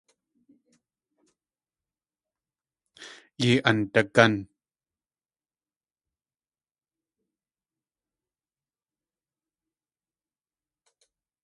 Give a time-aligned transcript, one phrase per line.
[3.41, 4.33] Yei andagán.